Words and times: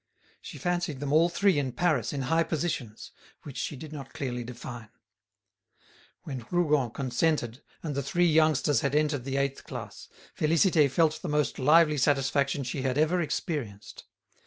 She 0.41 0.57
fancied 0.57 0.99
them 0.99 1.13
all 1.13 1.29
three 1.29 1.59
in 1.59 1.73
Paris 1.73 2.11
in 2.11 2.23
high 2.23 2.41
positions, 2.41 3.11
which 3.43 3.55
she 3.57 3.75
did 3.75 3.93
not 3.93 4.13
clearly 4.15 4.43
define. 4.43 4.89
When 6.23 6.43
Rougon 6.49 6.89
consented, 6.89 7.61
and 7.83 7.93
the 7.93 8.01
three 8.01 8.25
youngsters 8.25 8.81
had 8.81 8.95
entered 8.95 9.25
the 9.25 9.37
eighth 9.37 9.63
class, 9.63 10.09
Félicité 10.35 10.89
felt 10.89 11.21
the 11.21 11.29
most 11.29 11.59
lively 11.59 11.99
satisfaction 11.99 12.63
she 12.63 12.81
had 12.81 12.97
ever 12.97 13.21
experienced. 13.21 14.05